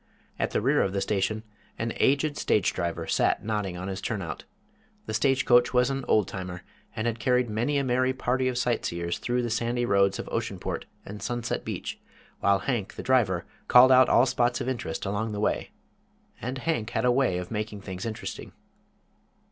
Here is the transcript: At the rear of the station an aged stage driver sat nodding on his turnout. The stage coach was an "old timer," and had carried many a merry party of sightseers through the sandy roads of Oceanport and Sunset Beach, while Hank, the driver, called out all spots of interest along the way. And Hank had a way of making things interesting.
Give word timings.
At 0.39 0.49
the 0.49 0.61
rear 0.63 0.81
of 0.81 0.93
the 0.93 0.99
station 1.01 1.43
an 1.77 1.93
aged 1.97 2.35
stage 2.35 2.73
driver 2.73 3.05
sat 3.05 3.45
nodding 3.45 3.77
on 3.77 3.87
his 3.87 4.01
turnout. 4.01 4.45
The 5.05 5.13
stage 5.13 5.45
coach 5.45 5.75
was 5.75 5.91
an 5.91 6.05
"old 6.07 6.27
timer," 6.27 6.63
and 6.95 7.05
had 7.05 7.19
carried 7.19 7.51
many 7.51 7.77
a 7.77 7.83
merry 7.83 8.11
party 8.11 8.47
of 8.47 8.57
sightseers 8.57 9.19
through 9.19 9.43
the 9.43 9.51
sandy 9.51 9.85
roads 9.85 10.17
of 10.17 10.25
Oceanport 10.29 10.85
and 11.05 11.21
Sunset 11.21 11.63
Beach, 11.63 11.99
while 12.39 12.57
Hank, 12.57 12.95
the 12.95 13.03
driver, 13.03 13.45
called 13.67 13.91
out 13.91 14.09
all 14.09 14.25
spots 14.25 14.59
of 14.59 14.67
interest 14.67 15.05
along 15.05 15.33
the 15.33 15.39
way. 15.39 15.69
And 16.41 16.57
Hank 16.57 16.89
had 16.89 17.05
a 17.05 17.11
way 17.11 17.37
of 17.37 17.51
making 17.51 17.81
things 17.81 18.03
interesting. 18.03 18.53